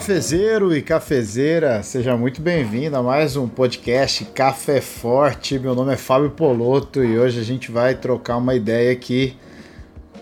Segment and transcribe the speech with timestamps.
[0.00, 5.58] cafezeiro e cafezeira, seja muito bem-vindo a mais um podcast Café Forte.
[5.58, 9.36] Meu nome é Fábio Poloto e hoje a gente vai trocar uma ideia aqui,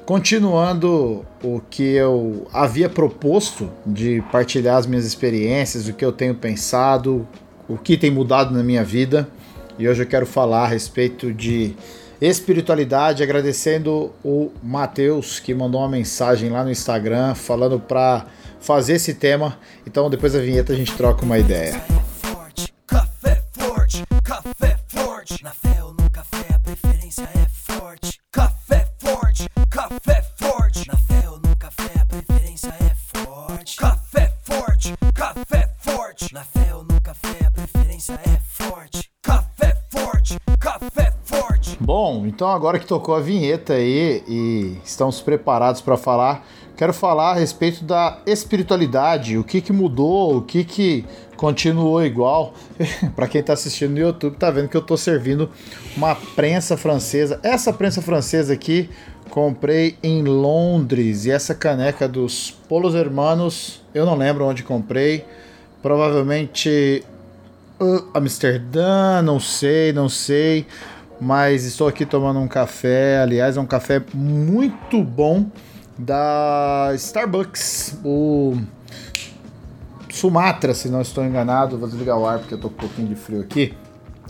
[0.04, 6.34] continuando o que eu havia proposto de partilhar as minhas experiências, o que eu tenho
[6.34, 7.24] pensado,
[7.68, 9.28] o que tem mudado na minha vida.
[9.78, 11.76] E hoje eu quero falar a respeito de
[12.20, 18.26] espiritualidade, agradecendo o Matheus que mandou uma mensagem lá no Instagram falando para
[18.60, 19.58] fazer esse tema.
[19.86, 21.80] Então depois da vinheta a gente troca uma ideia.
[22.86, 25.42] Café forte, café forte.
[25.42, 28.18] Na fé ou no café a preferência é forte.
[28.32, 30.88] Café forte, café forte.
[30.88, 33.76] Na fé ou no café a preferência é forte.
[33.76, 36.32] Café forte, café forte.
[36.32, 39.10] Na fé ou no café a preferência é forte.
[39.22, 41.76] Café forte, café forte.
[41.80, 46.46] Bom, então agora que tocou a vinheta aí e estamos preparados para falar
[46.78, 51.04] quero falar a respeito da espiritualidade, o que, que mudou, o que, que
[51.36, 52.54] continuou igual.
[53.16, 55.50] Para quem está assistindo no YouTube, tá vendo que eu estou servindo
[55.96, 57.40] uma prensa francesa.
[57.42, 58.88] Essa prensa francesa aqui
[59.28, 65.24] comprei em Londres e essa caneca dos Polos Hermanos, eu não lembro onde comprei.
[65.82, 67.02] Provavelmente
[67.80, 70.64] uh, Amsterdã, não sei, não sei.
[71.20, 73.18] Mas estou aqui tomando um café.
[73.20, 75.44] Aliás, é um café muito bom
[75.98, 78.56] da Starbucks, o
[80.10, 81.76] Sumatra, se não estou enganado.
[81.76, 83.74] Vou desligar o ar porque eu tô com um pouquinho de frio aqui.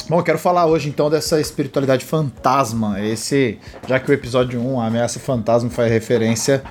[0.08, 2.98] Bom, eu quero falar hoje então dessa espiritualidade fantasma.
[3.00, 6.62] Esse, já que o episódio 1, a ameaça fantasma, faz referência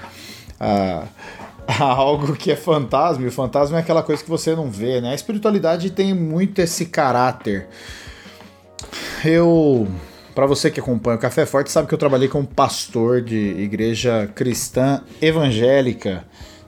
[0.59, 1.03] a,
[1.67, 4.99] a algo que é fantasma, e o fantasma é aquela coisa que você não vê,
[5.01, 5.11] né?
[5.11, 7.67] A espiritualidade tem muito esse caráter.
[9.23, 9.87] Eu
[10.37, 14.29] para você que acompanha o Café Forte, sabe que eu trabalhei como pastor de igreja
[14.35, 16.25] cristã evangélica.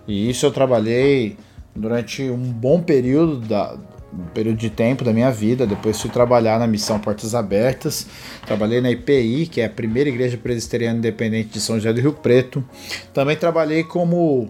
[0.08, 1.38] E isso eu trabalhei
[1.76, 3.78] durante um bom período da,
[4.12, 5.68] um período de tempo da minha vida.
[5.68, 8.08] Depois fui trabalhar na Missão Portas Abertas.
[8.44, 12.14] Trabalhei na IPI, que é a primeira igreja presbiteriana independente de São José do Rio
[12.14, 12.66] Preto.
[13.14, 14.50] Também trabalhei como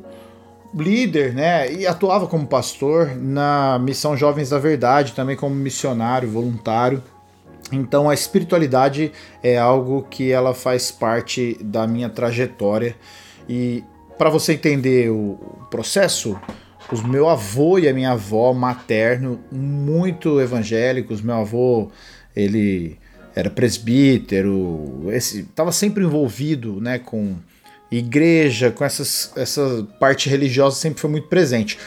[0.73, 1.69] líder, né?
[1.73, 7.03] E atuava como pastor na Missão Jovens da Verdade, também como missionário voluntário.
[7.71, 9.11] Então a espiritualidade
[9.43, 12.95] é algo que ela faz parte da minha trajetória.
[13.47, 13.83] E
[14.17, 15.37] para você entender o
[15.69, 16.39] processo,
[16.91, 21.89] os meu avô e a minha avó materno muito evangélicos, meu avô
[22.35, 22.97] ele
[23.35, 27.35] era presbítero, estava sempre envolvido, né, com
[27.91, 31.77] igreja, com essas, essa parte religiosa sempre foi muito presente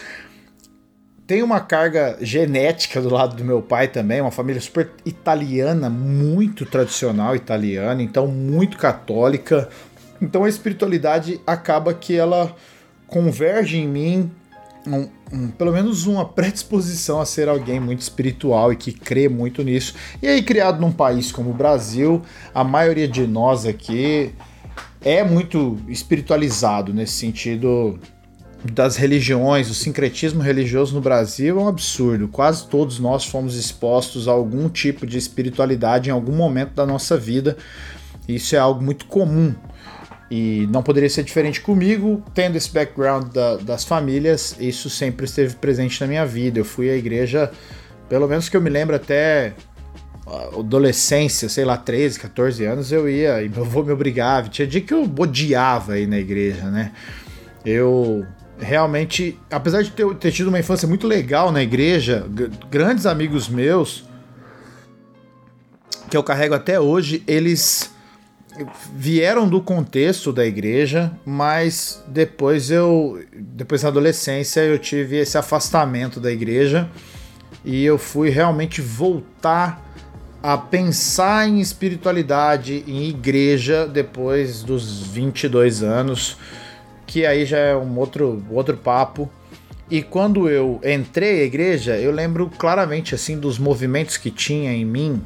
[1.32, 6.66] tem uma carga genética do lado do meu pai também, uma família super italiana, muito
[6.66, 9.66] tradicional italiana, então muito católica.
[10.20, 12.54] Então a espiritualidade acaba que ela
[13.06, 14.30] converge em mim
[14.86, 19.62] um, um, pelo menos uma predisposição a ser alguém muito espiritual e que crê muito
[19.62, 19.94] nisso.
[20.20, 22.20] E aí, criado num país como o Brasil,
[22.54, 24.34] a maioria de nós aqui
[25.00, 27.98] é muito espiritualizado nesse sentido
[28.64, 32.28] das religiões, o sincretismo religioso no Brasil é um absurdo.
[32.28, 37.16] Quase todos nós fomos expostos a algum tipo de espiritualidade em algum momento da nossa
[37.16, 37.56] vida.
[38.28, 39.54] Isso é algo muito comum.
[40.30, 45.56] E não poderia ser diferente comigo, tendo esse background da, das famílias, isso sempre esteve
[45.56, 46.58] presente na minha vida.
[46.58, 47.50] Eu fui à igreja,
[48.08, 49.52] pelo menos que eu me lembro até
[50.58, 54.48] adolescência, sei lá, 13, 14 anos, eu ia e meu avô me obrigava.
[54.48, 56.92] Tinha dia que eu odiava ir na igreja, né?
[57.64, 58.24] Eu
[58.62, 62.26] realmente, apesar de ter, ter tido uma infância muito legal na igreja,
[62.70, 64.04] grandes amigos meus,
[66.08, 67.90] que eu carrego até hoje, eles
[68.94, 76.20] vieram do contexto da igreja, mas depois eu, depois na adolescência, eu tive esse afastamento
[76.20, 76.88] da igreja
[77.64, 79.82] e eu fui realmente voltar
[80.42, 86.36] a pensar em espiritualidade, em igreja, depois dos 22 anos
[87.12, 89.30] que aí já é um outro, outro papo.
[89.90, 94.86] E quando eu entrei à igreja, eu lembro claramente assim dos movimentos que tinha em
[94.86, 95.22] mim,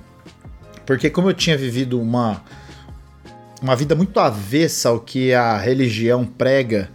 [0.84, 2.42] porque como eu tinha vivido uma
[3.62, 6.90] uma vida muito avessa ao que a religião prega,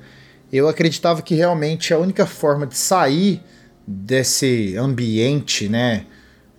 [0.52, 3.42] eu acreditava que realmente a única forma de sair
[3.88, 6.06] desse ambiente, né,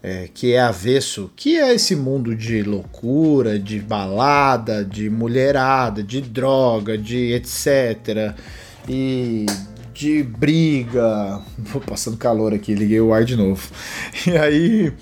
[0.02, 6.20] é, que é avesso, que é esse mundo de loucura, de balada, de mulherada, de
[6.20, 8.34] droga, de etc.
[8.88, 9.46] E
[9.94, 11.40] de briga.
[11.56, 13.70] Vou passando calor aqui, liguei o ar de novo.
[14.26, 14.92] E aí.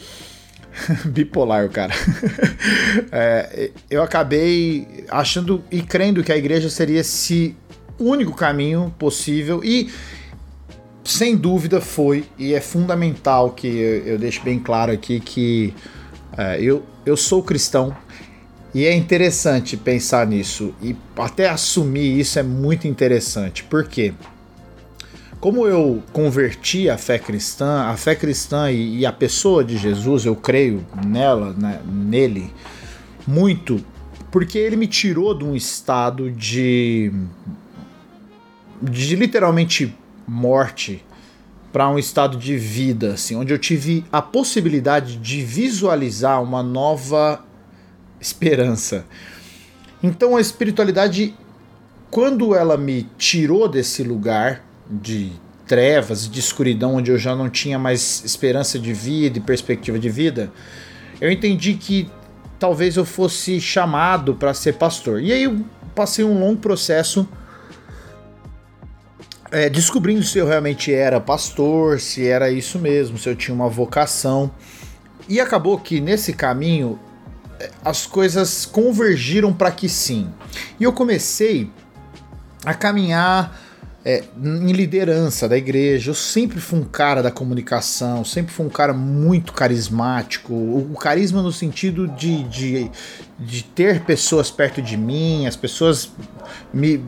[1.06, 1.94] bipolar, cara.
[3.10, 7.56] é, eu acabei achando e crendo que a igreja seria esse
[7.98, 9.90] único caminho possível e
[11.04, 15.74] sem dúvida foi e é fundamental que eu, eu deixe bem claro aqui que
[16.36, 17.96] é, eu, eu sou cristão
[18.72, 23.64] e é interessante pensar nisso e até assumir isso é muito interessante.
[23.64, 24.14] Por quê?
[25.40, 30.26] Como eu converti a fé cristã, a fé cristã e, e a pessoa de Jesus,
[30.26, 32.52] eu creio nela, né, nele,
[33.26, 33.82] muito,
[34.30, 37.10] porque ele me tirou de um estado de.
[38.82, 41.04] de literalmente morte
[41.72, 47.44] para um estado de vida, assim, onde eu tive a possibilidade de visualizar uma nova
[48.20, 49.04] esperança.
[50.02, 51.34] Então a espiritualidade,
[52.10, 55.32] quando ela me tirou desse lugar de
[55.66, 60.10] trevas, de escuridão, onde eu já não tinha mais esperança de vida e perspectiva de
[60.10, 60.50] vida,
[61.20, 62.10] eu entendi que
[62.58, 65.22] talvez eu fosse chamado para ser pastor.
[65.22, 65.64] E aí eu
[65.94, 67.28] passei um longo processo
[69.50, 73.68] é, descobrindo se eu realmente era pastor, se era isso mesmo, se eu tinha uma
[73.68, 74.50] vocação.
[75.28, 76.98] E acabou que nesse caminho
[77.58, 80.28] é, as coisas convergiram para que sim.
[80.78, 81.70] E eu comecei
[82.64, 83.58] a caminhar
[84.04, 86.10] é, em liderança da igreja.
[86.10, 90.52] Eu sempre fui um cara da comunicação, sempre fui um cara muito carismático.
[90.52, 92.90] O, carisma no sentido de, de,
[93.38, 96.10] de ter pessoas perto de mim, as pessoas
[96.72, 97.04] me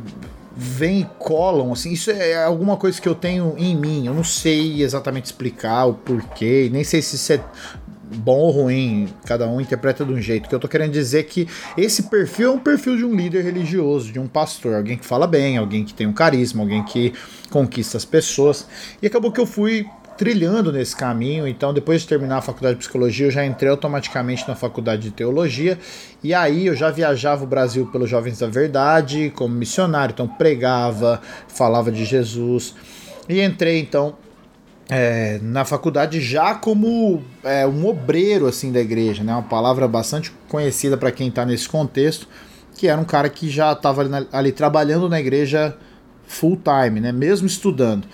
[0.55, 4.07] vêm e colam, assim, isso é alguma coisa que eu tenho em mim.
[4.07, 7.41] Eu não sei exatamente explicar o porquê, nem sei se isso é
[8.15, 10.49] bom ou ruim, cada um interpreta de um jeito.
[10.49, 13.43] Que eu tô querendo dizer é que esse perfil é um perfil de um líder
[13.45, 17.13] religioso, de um pastor, alguém que fala bem, alguém que tem um carisma, alguém que
[17.51, 18.67] conquista as pessoas.
[19.01, 21.47] E acabou que eu fui trilhando nesse caminho.
[21.47, 25.11] Então, depois de terminar a faculdade de psicologia, eu já entrei automaticamente na faculdade de
[25.11, 25.79] teologia.
[26.23, 30.13] E aí eu já viajava o Brasil pelos Jovens da Verdade como missionário.
[30.13, 32.75] Então, pregava, falava de Jesus.
[33.29, 34.17] E entrei então
[34.95, 39.33] é, na faculdade já como é, um obreiro assim da igreja, né?
[39.33, 42.29] Uma palavra bastante conhecida para quem está nesse contexto,
[42.77, 45.77] que era um cara que já estava ali, ali, trabalhando na igreja
[46.27, 47.13] full time, né?
[47.13, 48.07] Mesmo estudando.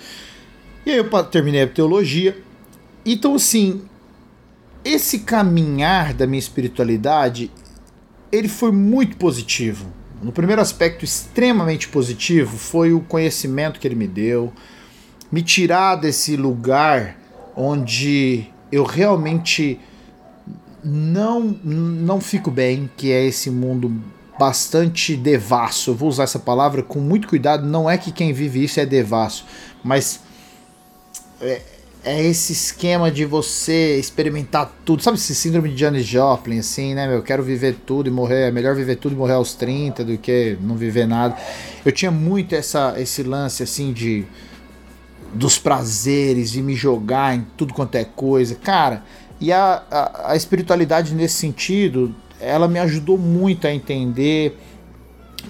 [0.88, 2.34] E aí eu terminei a teologia.
[3.04, 3.82] Então, assim,
[4.82, 7.50] esse caminhar da minha espiritualidade,
[8.32, 9.84] ele foi muito positivo.
[10.22, 14.50] No primeiro aspecto, extremamente positivo, foi o conhecimento que ele me deu,
[15.30, 17.18] me tirar desse lugar
[17.54, 19.78] onde eu realmente
[20.82, 23.94] não não fico bem, que é esse mundo
[24.38, 25.90] bastante devasso.
[25.90, 28.86] Eu vou usar essa palavra com muito cuidado, não é que quem vive isso é
[28.86, 29.44] devasso,
[29.84, 30.26] mas
[31.40, 31.62] é,
[32.04, 35.02] é esse esquema de você experimentar tudo.
[35.02, 37.12] Sabe esse síndrome de Janis Joplin, assim, né?
[37.14, 38.48] Eu quero viver tudo e morrer.
[38.48, 41.36] É melhor viver tudo e morrer aos 30 do que não viver nada.
[41.84, 44.24] Eu tinha muito essa, esse lance, assim, de.
[45.34, 48.54] dos prazeres, de me jogar em tudo quanto é coisa.
[48.54, 49.04] Cara,
[49.40, 54.56] e a, a, a espiritualidade nesse sentido, ela me ajudou muito a entender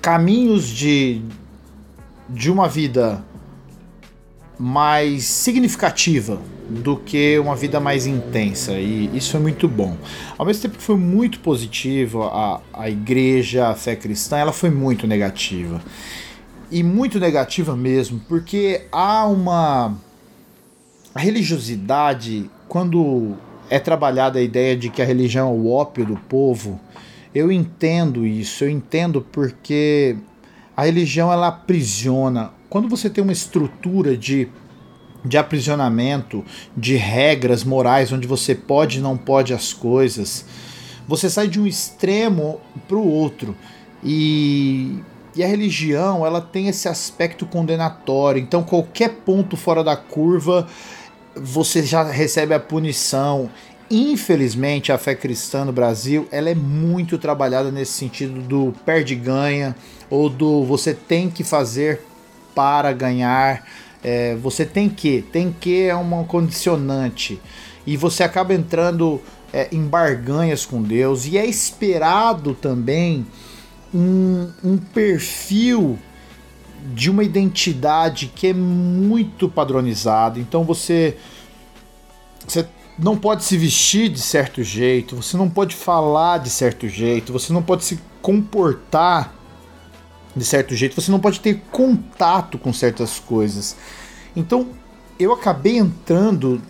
[0.00, 1.22] caminhos de.
[2.28, 3.22] de uma vida
[4.58, 9.96] mais significativa do que uma vida mais intensa e isso é muito bom.
[10.36, 14.70] Ao mesmo tempo que foi muito positivo, a, a igreja, a fé cristã, ela foi
[14.70, 15.80] muito negativa.
[16.70, 19.96] E muito negativa mesmo, porque há uma
[21.14, 23.34] a religiosidade, quando
[23.70, 26.78] é trabalhada a ideia de que a religião é o ópio do povo,
[27.34, 30.16] eu entendo isso, eu entendo porque
[30.76, 34.48] a religião ela aprisiona quando você tem uma estrutura de,
[35.24, 36.44] de aprisionamento,
[36.76, 40.44] de regras morais, onde você pode e não pode as coisas,
[41.06, 43.56] você sai de um extremo para o outro.
[44.04, 44.98] E,
[45.34, 48.40] e a religião ela tem esse aspecto condenatório.
[48.40, 50.66] Então, qualquer ponto fora da curva,
[51.34, 53.48] você já recebe a punição.
[53.90, 59.74] Infelizmente, a fé cristã no Brasil ela é muito trabalhada nesse sentido do perde-ganha
[60.10, 62.02] ou do você tem que fazer
[62.58, 63.64] para ganhar.
[64.02, 67.40] É, você tem que, tem que é uma condicionante.
[67.86, 69.22] E você acaba entrando
[69.52, 71.24] é, em barganhas com Deus.
[71.24, 73.24] E é esperado também
[73.94, 75.96] um, um perfil
[76.92, 80.40] de uma identidade que é muito padronizado.
[80.40, 81.16] Então você,
[82.44, 82.66] você
[82.98, 87.52] não pode se vestir de certo jeito, você não pode falar de certo jeito, você
[87.52, 89.37] não pode se comportar
[90.38, 93.76] de certo jeito, você não pode ter contato com certas coisas.
[94.34, 94.68] Então,
[95.18, 96.62] eu acabei entrando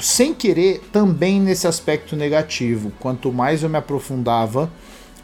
[0.00, 2.92] sem querer também nesse aspecto negativo.
[3.00, 4.70] Quanto mais eu me aprofundava,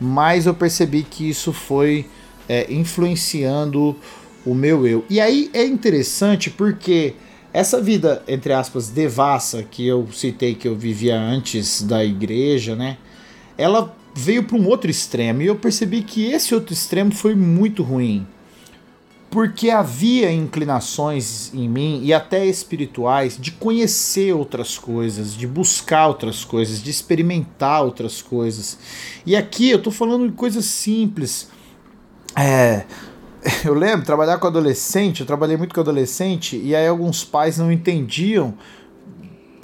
[0.00, 2.06] mais eu percebi que isso foi
[2.48, 3.96] é, influenciando
[4.44, 5.04] o meu eu.
[5.10, 7.14] E aí é interessante porque
[7.52, 12.98] essa vida, entre aspas, devassa que eu citei que eu vivia antes da igreja, né?
[13.56, 17.84] Ela veio para um outro extremo e eu percebi que esse outro extremo foi muito
[17.84, 18.26] ruim.
[19.30, 26.44] Porque havia inclinações em mim e até espirituais de conhecer outras coisas, de buscar outras
[26.44, 28.78] coisas, de experimentar outras coisas.
[29.24, 31.50] E aqui eu tô falando de coisas simples.
[32.34, 32.86] É,
[33.64, 37.70] eu lembro, trabalhar com adolescente, eu trabalhei muito com adolescente, e aí alguns pais não
[37.70, 38.54] entendiam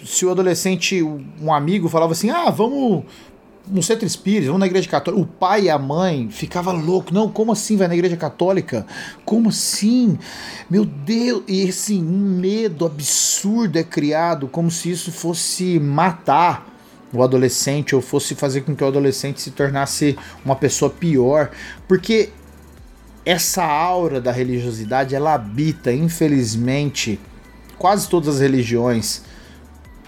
[0.04, 3.04] se o adolescente, um amigo falava assim, ah, vamos
[3.66, 5.23] no centro espírita, vamos na igreja católica.
[5.23, 7.12] O pai e a mãe ficava louco.
[7.14, 8.87] Não, como assim vai na igreja católica?
[9.25, 10.18] Como assim?
[10.68, 11.42] Meu Deus!
[11.49, 16.73] E assim, um medo absurdo é criado, como se isso fosse matar
[17.12, 21.50] o adolescente ou fosse fazer com que o adolescente se tornasse uma pessoa pior.
[21.88, 22.30] Porque
[23.25, 27.18] essa aura da religiosidade ela habita, infelizmente,
[27.78, 29.23] quase todas as religiões,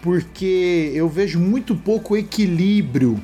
[0.03, 3.21] porque eu vejo muito pouco equilíbrio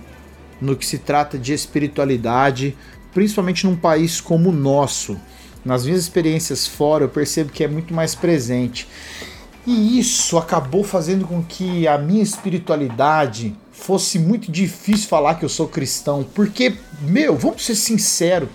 [0.63, 2.77] no que se trata de espiritualidade,
[3.13, 5.19] principalmente num país como o nosso.
[5.65, 8.89] Nas minhas experiências fora, eu percebo que é muito mais presente.
[9.67, 15.49] E isso acabou fazendo com que a minha espiritualidade fosse muito difícil falar que eu
[15.49, 18.49] sou cristão, porque, meu, vamos ser sinceros,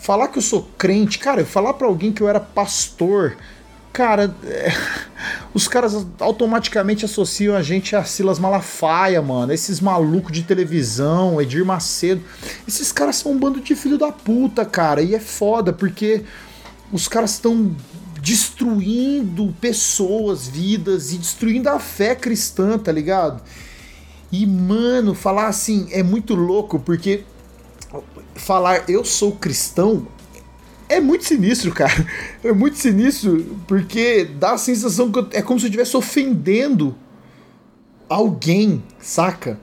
[0.00, 3.36] falar que eu sou crente, cara, falar para alguém que eu era pastor,
[3.98, 4.68] cara, é,
[5.52, 11.64] os caras automaticamente associam a gente a Silas Malafaia, mano, esses malucos de televisão, Edir
[11.64, 12.22] Macedo.
[12.66, 16.22] Esses caras são um bando de filho da puta, cara, e é foda porque
[16.92, 17.74] os caras estão
[18.22, 23.42] destruindo pessoas, vidas e destruindo a fé cristã, tá ligado?
[24.30, 27.24] E, mano, falar assim é muito louco porque
[28.36, 30.06] falar eu sou cristão
[30.88, 32.06] é muito sinistro, cara.
[32.42, 36.96] É muito sinistro porque dá a sensação que é como se eu estivesse ofendendo
[38.08, 39.58] alguém, saca?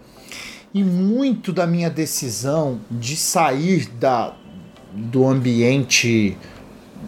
[0.74, 4.36] E muito da minha decisão de sair da,
[4.94, 6.38] do ambiente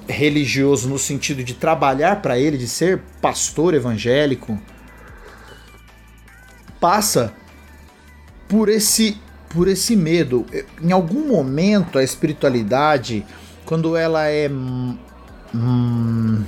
[0.08, 4.60] religioso no sentido de trabalhar para ele, de ser pastor evangélico,
[6.80, 7.34] passa
[8.48, 9.18] por esse
[9.50, 10.46] por esse medo.
[10.82, 13.26] Em algum momento a espiritualidade,
[13.68, 14.50] quando ela é.
[15.54, 16.44] Hum,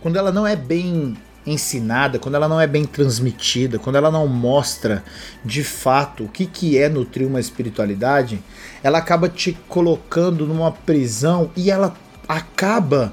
[0.00, 1.16] quando ela não é bem
[1.46, 5.04] ensinada, quando ela não é bem transmitida, quando ela não mostra
[5.44, 8.42] de fato o que, que é nutrir uma espiritualidade,
[8.82, 11.94] ela acaba te colocando numa prisão e ela
[12.26, 13.12] acaba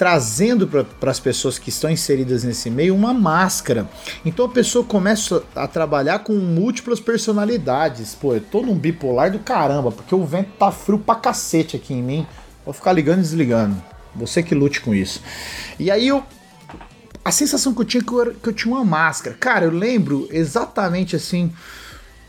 [0.00, 3.86] trazendo para as pessoas que estão inseridas nesse meio uma máscara.
[4.24, 8.14] Então a pessoa começa a trabalhar com múltiplas personalidades.
[8.14, 11.92] Pô, eu tô num bipolar do caramba, porque o vento tá frio pra cacete aqui
[11.92, 12.26] em mim.
[12.64, 13.76] Vou ficar ligando e desligando.
[14.16, 15.20] Você que lute com isso.
[15.78, 16.24] E aí eu.
[17.22, 19.36] A sensação que eu tinha é que eu, que eu tinha uma máscara.
[19.38, 21.52] Cara, eu lembro exatamente assim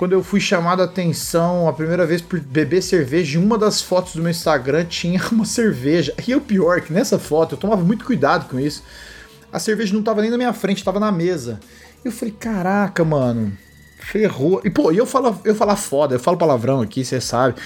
[0.02, 3.84] quando eu fui chamado a atenção a primeira vez por beber cerveja, em uma das
[3.84, 6.12] fotos do meu Instagram tinha uma cerveja.
[6.28, 8.82] E o pior, que nessa foto eu tomava muito cuidado com isso.
[9.54, 11.60] A cerveja não tava nem na minha frente, tava na mesa.
[12.04, 13.56] Eu falei, caraca, mano,
[14.00, 14.60] ferrou.
[14.66, 17.62] E pô, eu falo, eu falar foda, eu falo palavrão aqui, você sabe.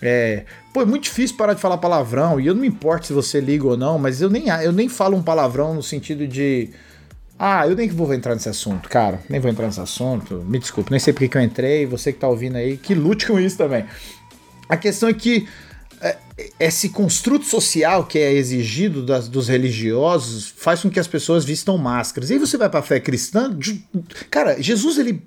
[0.00, 3.12] É, pô, é muito difícil parar de falar palavrão, e eu não me importo se
[3.12, 6.70] você liga ou não, mas eu nem, eu nem falo um palavrão no sentido de
[7.42, 9.18] ah, eu nem vou entrar nesse assunto, cara.
[9.26, 10.44] Nem vou entrar nesse assunto.
[10.46, 11.86] Me desculpe, nem sei porque que eu entrei.
[11.86, 13.86] Você que tá ouvindo aí, que lute com isso também.
[14.68, 15.48] A questão é que
[16.02, 16.18] é,
[16.60, 21.78] esse construto social que é exigido das, dos religiosos faz com que as pessoas vistam
[21.78, 22.28] máscaras.
[22.28, 23.56] E aí você vai pra fé cristã.
[24.30, 25.26] Cara, Jesus, ele.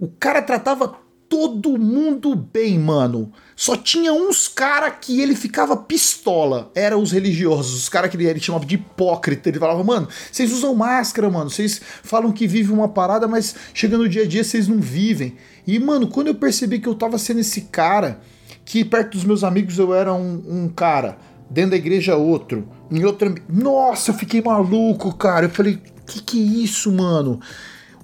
[0.00, 0.96] O cara tratava
[1.32, 3.32] todo mundo bem, mano.
[3.56, 6.70] Só tinha uns cara que ele ficava pistola.
[6.74, 9.48] Eram os religiosos, os caras que ele, ele chamava de hipócrita.
[9.48, 11.48] Ele falava, mano, vocês usam máscara, mano.
[11.48, 15.34] Vocês falam que vivem uma parada, mas chega no dia a dia vocês não vivem.
[15.66, 18.20] E, mano, quando eu percebi que eu tava sendo esse cara,
[18.62, 21.16] que perto dos meus amigos eu era um, um cara,
[21.48, 23.34] dentro da igreja outro, em outra.
[23.48, 25.46] Nossa, eu fiquei maluco, cara.
[25.46, 27.40] Eu falei, que que é isso, mano?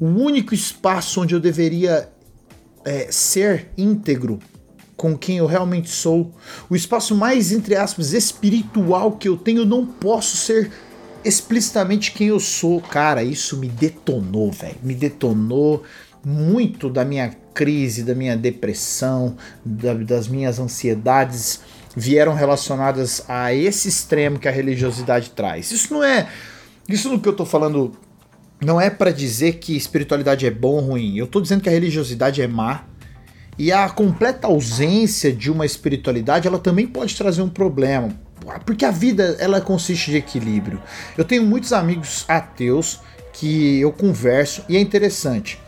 [0.01, 2.09] O único espaço onde eu deveria
[2.89, 4.39] é, ser íntegro
[4.97, 6.33] com quem eu realmente sou,
[6.69, 10.73] o espaço mais, entre aspas, espiritual que eu tenho, não posso ser
[11.25, 12.81] explicitamente quem eu sou.
[12.81, 14.75] Cara, isso me detonou, velho.
[14.83, 15.85] Me detonou
[16.25, 21.61] muito da minha crise, da minha depressão, da, das minhas ansiedades
[21.97, 25.71] vieram relacionadas a esse extremo que a religiosidade traz.
[25.71, 26.29] Isso não é.
[26.89, 27.93] Isso no que eu tô falando
[28.61, 31.17] não é para dizer que espiritualidade é bom ou ruim.
[31.17, 32.85] Eu tô dizendo que a religiosidade é má.
[33.57, 38.11] E a completa ausência de uma espiritualidade, ela também pode trazer um problema.
[38.65, 40.81] porque a vida ela consiste de equilíbrio.
[41.17, 43.01] Eu tenho muitos amigos ateus
[43.33, 45.61] que eu converso e é interessante.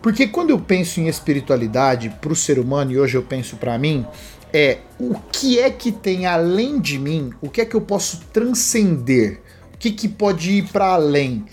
[0.00, 3.78] Porque quando eu penso em espiritualidade para o ser humano e hoje eu penso para
[3.78, 4.06] mim,
[4.52, 7.32] é o que é que tem além de mim?
[7.40, 9.40] O que é que eu posso transcender?
[9.74, 11.44] O que, que pode ir para além?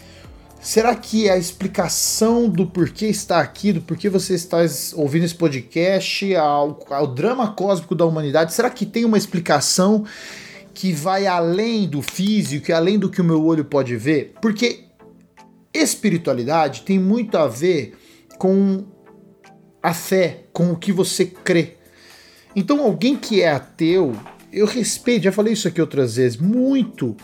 [0.62, 4.58] Será que a explicação do porquê está aqui, do porquê você está
[4.94, 10.04] ouvindo esse podcast, ao, ao drama cósmico da humanidade, será que tem uma explicação
[10.74, 14.34] que vai além do físico, além do que o meu olho pode ver?
[14.42, 14.86] Porque
[15.74, 17.98] espiritualidade tem muito a ver
[18.38, 18.86] com
[19.82, 21.76] a fé, com o que você crê.
[22.54, 24.14] Então, alguém que é ateu,
[24.52, 27.16] eu respeito, já falei isso aqui outras vezes, muito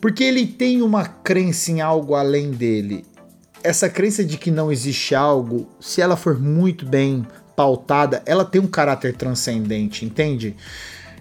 [0.00, 3.04] porque ele tem uma crença em algo além dele.
[3.62, 7.26] Essa crença de que não existe algo, se ela for muito bem
[7.56, 10.54] pautada, ela tem um caráter transcendente, entende?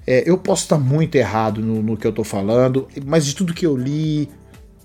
[0.06, 3.54] É, eu posso estar muito errado no, no que eu estou falando, mas de tudo
[3.54, 4.30] que eu li,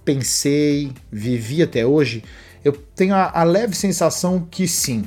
[0.05, 2.25] pensei, vivi até hoje,
[2.65, 5.05] eu tenho a, a leve sensação que sim,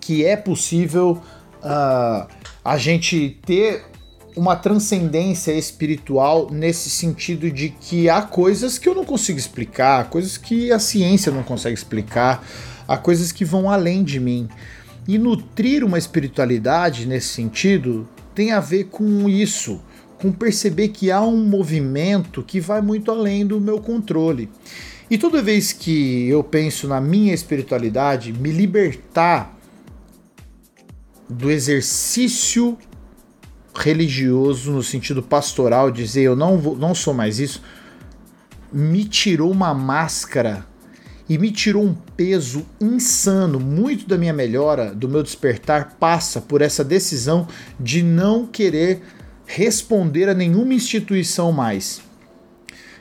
[0.00, 1.20] que é possível
[1.62, 2.26] uh,
[2.64, 3.89] a gente ter
[4.36, 10.36] uma transcendência espiritual nesse sentido de que há coisas que eu não consigo explicar, coisas
[10.36, 12.46] que a ciência não consegue explicar,
[12.86, 14.48] há coisas que vão além de mim.
[15.06, 19.80] E nutrir uma espiritualidade nesse sentido tem a ver com isso,
[20.18, 24.48] com perceber que há um movimento que vai muito além do meu controle.
[25.10, 29.58] E toda vez que eu penso na minha espiritualidade, me libertar
[31.28, 32.76] do exercício
[33.74, 37.62] religioso, no sentido pastoral, dizer eu não, vou, não sou mais isso,
[38.72, 40.66] me tirou uma máscara
[41.28, 43.60] e me tirou um peso insano.
[43.60, 47.46] Muito da minha melhora, do meu despertar, passa por essa decisão
[47.78, 49.02] de não querer
[49.46, 52.00] responder a nenhuma instituição mais.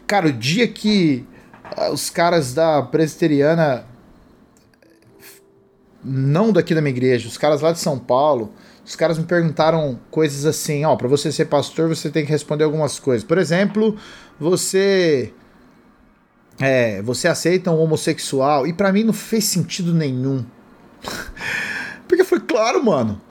[0.06, 1.26] Cara, o dia que
[1.64, 3.86] ah, os caras da presbiteriana,
[6.04, 8.54] não daqui da minha igreja, os caras lá de São Paulo,
[8.86, 12.64] os caras me perguntaram coisas assim, ó, para você ser pastor, você tem que responder
[12.64, 13.24] algumas coisas.
[13.24, 13.96] Por exemplo,
[14.40, 15.32] você
[16.60, 18.68] é, você aceita um homossexual?
[18.68, 20.44] E para mim não fez sentido nenhum.
[22.08, 23.22] Porque foi claro, mano.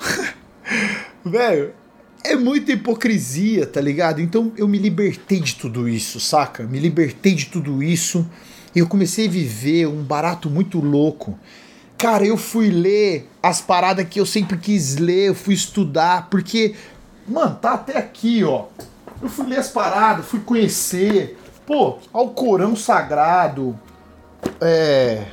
[1.25, 1.75] Velho,
[2.25, 4.21] é muita hipocrisia, tá ligado?
[4.21, 6.65] Então eu me libertei de tudo isso, saca?
[6.65, 8.27] Me libertei de tudo isso
[8.75, 11.39] e eu comecei a viver um barato muito louco
[11.99, 16.77] Cara, eu fui ler as paradas que eu sempre quis ler, eu fui estudar, porque,
[17.27, 18.67] mano, tá até aqui, ó.
[19.21, 21.37] Eu fui ler as paradas, fui conhecer.
[21.67, 23.77] Pô, Alcorão Sagrado,
[24.61, 25.27] é,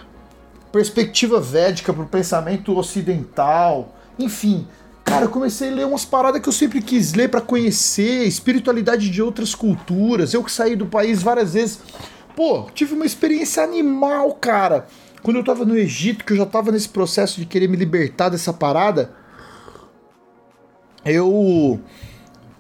[0.72, 4.68] perspectiva védica pro pensamento ocidental, enfim.
[5.04, 9.12] Cara, eu comecei a ler umas paradas que eu sempre quis ler para conhecer, espiritualidade
[9.12, 10.34] de outras culturas.
[10.34, 11.80] Eu que saí do país várias vezes.
[12.36, 14.88] Pô, tive uma experiência animal, cara.
[15.26, 18.30] Quando eu tava no Egito, que eu já tava nesse processo de querer me libertar
[18.30, 19.10] dessa parada,
[21.04, 21.80] eu.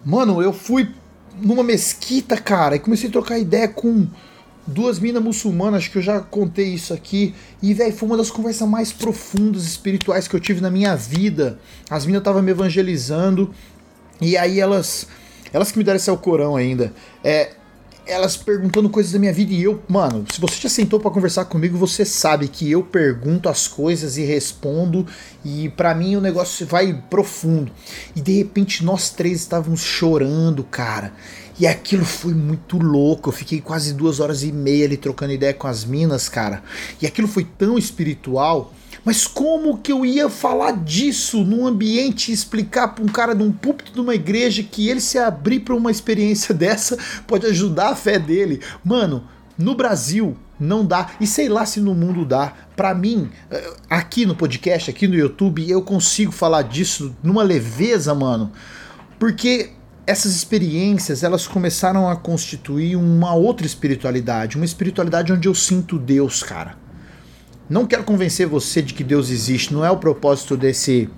[0.04, 0.90] Mano, eu fui
[1.40, 4.08] numa mesquita, cara, e comecei a trocar ideia com
[4.66, 7.36] duas minas muçulmanas, acho que eu já contei isso aqui.
[7.62, 11.60] E, velho, foi uma das conversas mais profundas espirituais que eu tive na minha vida.
[11.88, 13.54] As minas estavam me evangelizando,
[14.20, 15.08] e aí elas.
[15.54, 16.92] Elas que me deram esse Alcorão ainda.
[17.24, 17.52] É,
[18.06, 21.46] elas perguntando coisas da minha vida e eu, mano, se você já sentou para conversar
[21.46, 25.06] comigo, você sabe que eu pergunto as coisas e respondo
[25.44, 27.72] e para mim o negócio vai profundo.
[28.16, 31.14] E de repente nós três estávamos chorando, cara.
[31.58, 33.30] E aquilo foi muito louco.
[33.30, 36.62] Eu fiquei quase duas horas e meia ali trocando ideia com as minas, cara.
[37.02, 38.74] E aquilo foi tão espiritual
[39.06, 43.44] mas como que eu ia falar disso num ambiente e explicar para um cara de
[43.44, 47.90] um púlpito de uma igreja que ele se abrir para uma experiência dessa pode ajudar
[47.90, 48.60] a fé dele?
[48.84, 49.24] Mano,
[49.56, 52.52] no Brasil não dá e sei lá se no mundo dá.
[52.76, 58.14] Para mim, eh, aqui no podcast, aqui no YouTube, eu consigo falar disso numa leveza,
[58.16, 58.52] mano.
[59.20, 59.72] Porque
[60.08, 66.44] essas experiências, elas começaram a constituir uma outra espiritualidade, uma espiritualidade onde eu sinto Deus,
[66.44, 66.85] cara.
[67.70, 71.10] Não quero convencer você de que Deus existe, não é o propósito desse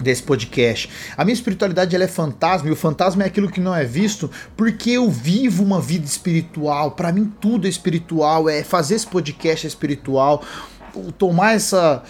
[0.00, 0.88] desse podcast.
[1.16, 4.30] A minha espiritualidade ela é fantasma e o fantasma é aquilo que não é visto
[4.56, 6.92] porque eu vivo uma vida espiritual.
[6.92, 10.42] Para mim tudo é espiritual, é fazer esse podcast é espiritual.
[11.18, 12.02] Tomar essa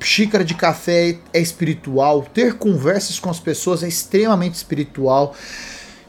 [0.00, 5.34] xícara de café é espiritual, ter conversas com as pessoas é extremamente espiritual.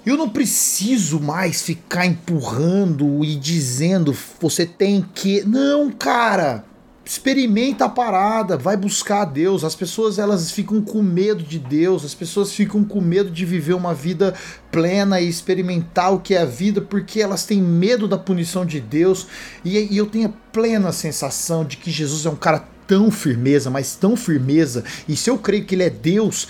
[0.05, 5.41] Eu não preciso mais ficar empurrando e dizendo você tem que.
[5.43, 6.68] Não, cara
[7.09, 9.63] experimenta a parada, vai buscar a Deus.
[9.63, 13.73] As pessoas elas ficam com medo de Deus, as pessoas ficam com medo de viver
[13.73, 14.35] uma vida
[14.71, 18.79] plena e experimentar o que é a vida porque elas têm medo da punição de
[18.79, 19.25] Deus.
[19.65, 23.71] E, e eu tenho a plena sensação de que Jesus é um cara tão firmeza,
[23.71, 24.83] mas tão firmeza.
[25.07, 26.47] E se eu creio que ele é Deus,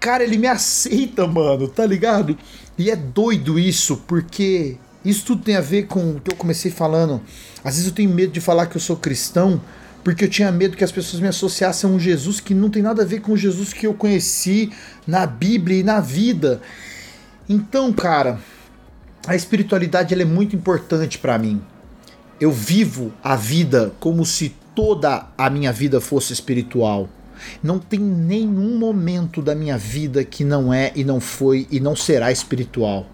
[0.00, 2.36] cara, ele me aceita, mano, tá ligado?
[2.76, 6.72] E é doido isso, porque isso tudo tem a ver com o que eu comecei
[6.72, 7.22] falando.
[7.62, 9.62] Às vezes eu tenho medo de falar que eu sou cristão,
[10.06, 12.80] porque eu tinha medo que as pessoas me associassem a um Jesus que não tem
[12.80, 14.70] nada a ver com o Jesus que eu conheci
[15.04, 16.60] na Bíblia e na vida.
[17.48, 18.38] Então, cara,
[19.26, 21.60] a espiritualidade é muito importante para mim.
[22.40, 27.08] Eu vivo a vida como se toda a minha vida fosse espiritual.
[27.60, 31.96] Não tem nenhum momento da minha vida que não é e não foi e não
[31.96, 33.08] será espiritual.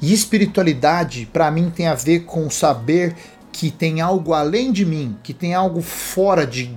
[0.00, 3.16] E espiritualidade, para mim, tem a ver com saber
[3.58, 6.70] que tem algo além de mim, que tem algo fora de.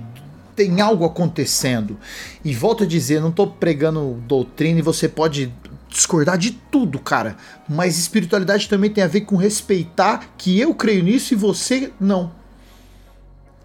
[0.56, 1.96] tem algo acontecendo.
[2.44, 5.54] E volto a dizer, não estou pregando doutrina e você pode
[5.88, 7.36] discordar de tudo, cara.
[7.68, 12.32] Mas espiritualidade também tem a ver com respeitar que eu creio nisso e você não.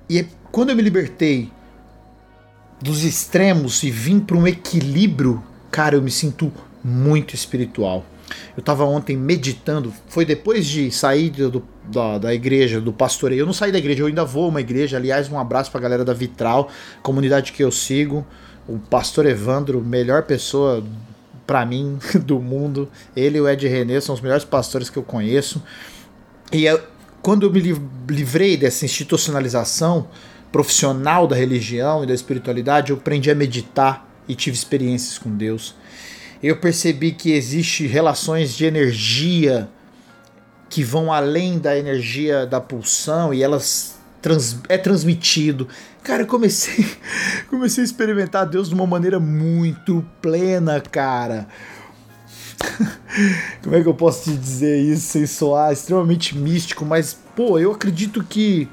[0.07, 1.51] E é quando eu me libertei
[2.79, 6.53] dos extremos e vim para um equilíbrio, cara, eu me sinto
[6.83, 8.05] muito espiritual.
[8.55, 13.41] Eu estava ontem meditando, foi depois de sair do, da, da igreja, do pastoreio.
[13.41, 14.97] Eu não saí da igreja, eu ainda vou a uma igreja.
[14.97, 16.69] Aliás, um abraço para a galera da Vitral,
[17.01, 18.25] comunidade que eu sigo.
[18.67, 20.83] O pastor Evandro, melhor pessoa
[21.45, 22.89] para mim do mundo.
[23.15, 25.63] Ele e o Ed René são os melhores pastores que eu conheço.
[26.51, 26.81] E eu,
[27.21, 27.61] quando eu me
[28.09, 30.07] livrei dessa institucionalização
[30.51, 35.75] profissional da religião e da espiritualidade, eu aprendi a meditar e tive experiências com Deus.
[36.41, 39.69] Eu percebi que existe relações de energia
[40.69, 45.67] que vão além da energia da pulsão e elas trans, é transmitido.
[46.03, 46.85] Cara, eu comecei,
[47.49, 51.47] comecei a experimentar Deus de uma maneira muito plena, cara.
[53.63, 56.85] Como é que eu posso te dizer isso sem soar extremamente místico?
[56.85, 58.67] Mas, pô, eu acredito que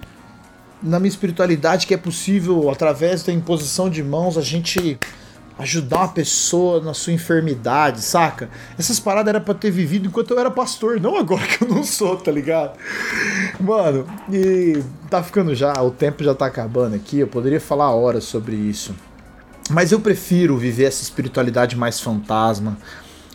[0.83, 4.98] na minha espiritualidade que é possível, através da imposição de mãos, a gente
[5.59, 8.49] ajudar uma pessoa na sua enfermidade, saca?
[8.79, 11.85] Essas paradas era para ter vivido enquanto eu era pastor, não agora que eu não
[11.85, 12.77] sou, tá ligado?
[13.61, 18.25] Mano, e tá ficando já, o tempo já tá acabando aqui, eu poderia falar horas
[18.25, 18.95] sobre isso.
[19.71, 22.77] Mas eu prefiro viver essa espiritualidade mais fantasma.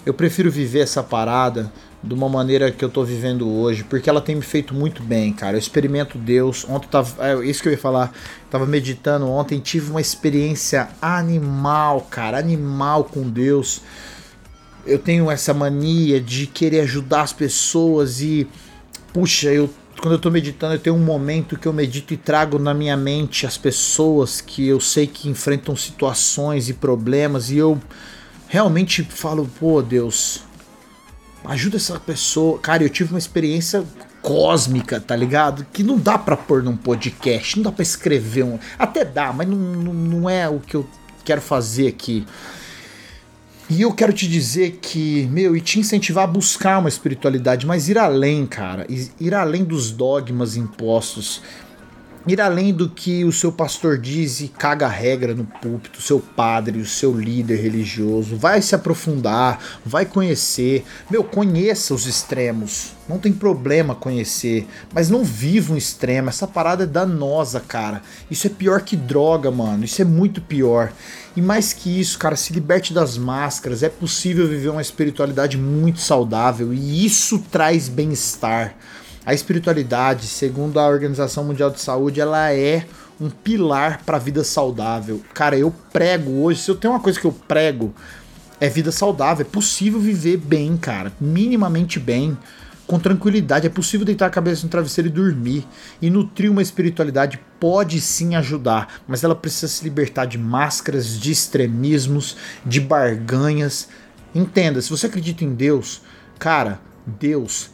[0.05, 4.21] Eu prefiro viver essa parada de uma maneira que eu tô vivendo hoje, porque ela
[4.21, 5.55] tem me feito muito bem, cara.
[5.55, 6.65] Eu experimento Deus.
[6.67, 8.13] Ontem tava, é isso que eu ia falar.
[8.49, 13.81] Tava meditando ontem, tive uma experiência animal, cara, animal com Deus.
[14.85, 18.47] Eu tenho essa mania de querer ajudar as pessoas e
[19.13, 22.57] puxa, eu quando eu tô meditando, eu tenho um momento que eu medito e trago
[22.57, 27.77] na minha mente as pessoas que eu sei que enfrentam situações e problemas e eu
[28.47, 30.41] realmente falo, pô, Deus,
[31.45, 32.60] Ajuda essa pessoa.
[32.60, 33.84] Cara, eu tive uma experiência
[34.21, 35.65] cósmica, tá ligado?
[35.71, 38.60] Que não dá pra pôr num podcast, não dá pra escrever um.
[38.78, 40.88] Até dá, mas não, não, não é o que eu
[41.23, 42.25] quero fazer aqui.
[43.69, 47.88] E eu quero te dizer que, meu, e te incentivar a buscar uma espiritualidade, mas
[47.88, 48.86] ir além, cara.
[48.89, 51.41] Ir além dos dogmas impostos
[52.31, 56.79] ir além do que o seu pastor diz e caga regra no púlpito, seu padre,
[56.79, 60.85] o seu líder religioso, vai se aprofundar, vai conhecer.
[61.09, 62.93] Meu, conheça os extremos.
[63.07, 66.29] Não tem problema conhecer, mas não viva um extremo.
[66.29, 68.01] Essa parada é danosa, cara.
[68.29, 69.83] Isso é pior que droga, mano.
[69.83, 70.93] Isso é muito pior.
[71.35, 73.81] E mais que isso, cara, se liberte das máscaras.
[73.81, 78.75] É possível viver uma espiritualidade muito saudável e isso traz bem-estar.
[79.29, 82.87] A espiritualidade, segundo a Organização Mundial de Saúde, ela é
[83.21, 85.21] um pilar para a vida saudável.
[85.35, 87.93] Cara, eu prego hoje, se eu tenho uma coisa que eu prego,
[88.59, 89.45] é vida saudável.
[89.45, 92.35] É possível viver bem, cara, minimamente bem,
[92.87, 93.67] com tranquilidade.
[93.67, 95.63] É possível deitar a cabeça no travesseiro e dormir.
[96.01, 101.31] E nutrir uma espiritualidade pode sim ajudar, mas ela precisa se libertar de máscaras, de
[101.31, 103.89] extremismos, de barganhas.
[104.33, 106.01] Entenda, se você acredita em Deus,
[106.39, 107.69] cara, Deus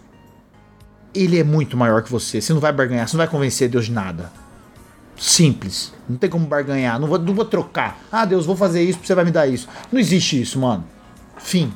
[1.15, 2.41] ele é muito maior que você.
[2.41, 4.32] Você não vai barganhar, você não vai convencer Deus de nada.
[5.17, 5.93] Simples.
[6.10, 6.99] Não tem como barganhar.
[6.99, 7.99] Não vou, não vou trocar.
[8.12, 9.67] Ah, Deus, vou fazer isso, você vai me dar isso.
[9.91, 10.84] Não existe isso, mano.
[11.38, 11.73] Fim.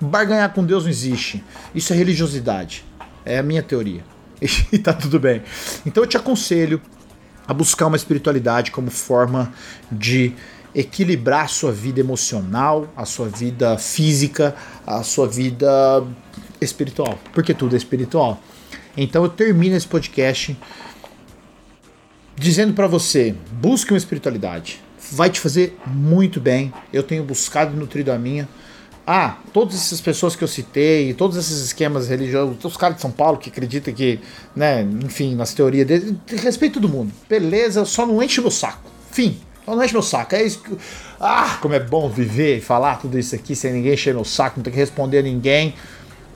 [0.00, 1.44] Barganhar com Deus não existe.
[1.74, 2.84] Isso é religiosidade.
[3.24, 4.04] É a minha teoria.
[4.72, 5.42] E tá tudo bem.
[5.84, 6.80] Então eu te aconselho
[7.46, 9.52] a buscar uma espiritualidade como forma
[9.90, 10.34] de
[10.74, 14.54] equilibrar a sua vida emocional, a sua vida física,
[14.86, 16.02] a sua vida
[16.60, 17.18] espiritual.
[17.32, 18.40] Porque tudo é espiritual.
[18.96, 20.56] Então eu termino esse podcast
[22.36, 24.80] dizendo para você, busque uma espiritualidade.
[25.12, 26.72] Vai te fazer muito bem.
[26.92, 28.48] Eu tenho buscado e nutrido a minha.
[29.06, 33.10] Ah, todas essas pessoas que eu citei, todos esses esquemas religiosos, os caras de São
[33.10, 34.20] Paulo que acreditam que,
[34.54, 37.12] né, enfim, nas teorias deles, respeito todo mundo.
[37.28, 38.88] Beleza, só não enche meu saco.
[39.10, 39.38] Fim.
[39.64, 40.34] Só não enche meu saco.
[40.34, 40.76] É isso que.
[41.18, 44.58] Ah, como é bom viver e falar tudo isso aqui sem ninguém encher meu saco,
[44.58, 45.74] não ter que responder a ninguém.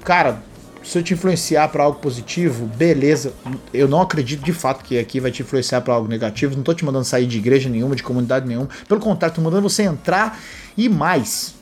[0.04, 0.42] Cara,
[0.84, 3.32] se eu te influenciar para algo positivo, beleza.
[3.72, 6.54] Eu não acredito de fato que aqui vai te influenciar para algo negativo.
[6.54, 8.68] Não tô te mandando sair de igreja nenhuma, de comunidade nenhuma.
[8.86, 10.38] Pelo contrário, tô mandando você entrar
[10.76, 11.54] e mais.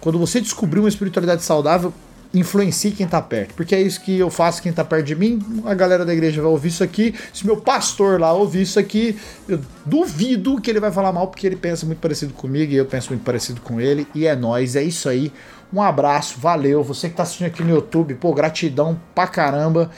[0.00, 1.92] Quando você descobrir uma espiritualidade saudável,
[2.34, 3.54] influencie quem tá perto.
[3.54, 6.42] Porque é isso que eu faço, quem tá perto de mim, a galera da igreja
[6.42, 7.14] vai ouvir isso aqui.
[7.32, 9.18] Se meu pastor lá ouvir isso aqui,
[9.48, 12.86] eu duvido que ele vai falar mal, porque ele pensa muito parecido comigo e eu
[12.86, 14.06] penso muito parecido com ele.
[14.14, 15.32] E é nós, é isso aí.
[15.72, 16.82] Um abraço, valeu.
[16.82, 19.90] Você que tá assistindo aqui no YouTube, pô, gratidão pra caramba.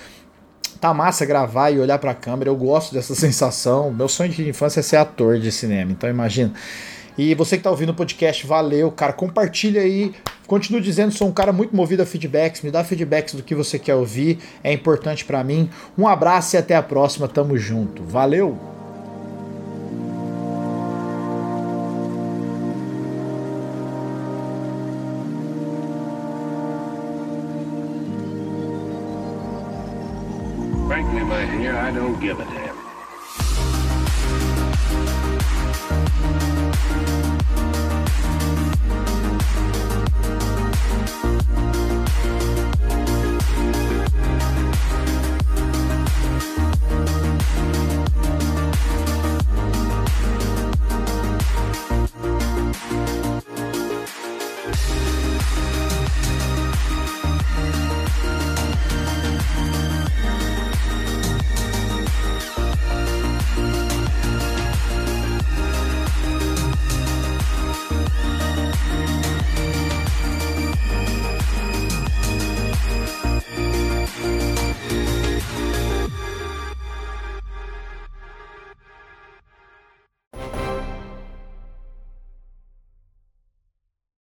[0.80, 3.90] Tá massa gravar e olhar pra câmera, eu gosto dessa sensação.
[3.90, 6.52] Meu sonho de infância é ser ator de cinema, então imagina.
[7.18, 9.12] E você que tá ouvindo o podcast, valeu, cara.
[9.12, 10.14] Compartilha aí.
[10.46, 12.62] Continuo dizendo, sou um cara muito movido a feedbacks.
[12.62, 14.38] Me dá feedbacks do que você quer ouvir.
[14.62, 15.70] É importante para mim.
[15.96, 17.26] Um abraço e até a próxima.
[17.26, 18.04] Tamo junto.
[18.04, 18.56] Valeu!
[30.86, 32.85] Frankly, my dear, I don't give a damn.